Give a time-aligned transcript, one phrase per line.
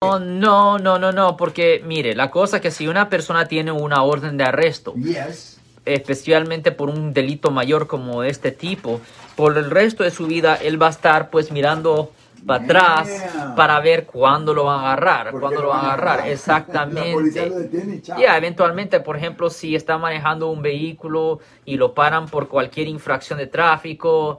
[0.00, 3.72] No, no, no, no, no, porque mire, la cosa es que si una persona tiene
[3.72, 5.58] una orden de arresto, Yes.
[5.84, 9.00] especialmente por un delito mayor como este tipo,
[9.34, 12.12] por el resto de su vida él va a estar pues mirando
[12.46, 13.54] para atrás Yeah.
[13.56, 17.50] para ver cuándo lo van a agarrar, ¿Por cuándo lo van a agarrar, exactamente.
[18.20, 23.40] Ya, eventualmente, por ejemplo, si está manejando un vehículo y lo paran por cualquier infracción
[23.40, 24.38] de tráfico,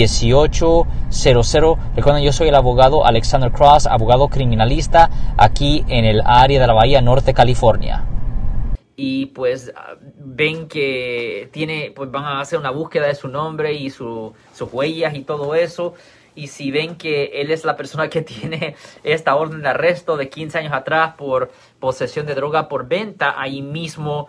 [0.00, 1.78] 1-800-530-1800.
[1.96, 6.72] Recuerden, yo soy el abogado Alexander Cross, abogado criminalista aquí en el área de la
[6.72, 8.04] Bahía Norte, California.
[8.96, 9.72] y pues
[10.18, 14.72] ven que tiene, pues van a hacer una búsqueda de su nombre y su, sus
[14.72, 15.94] huellas y todo eso.
[16.34, 20.28] Y si ven que él es la persona que tiene esta orden de arresto de
[20.28, 24.28] 15 años atrás por posesión de droga por venta, ahí mismo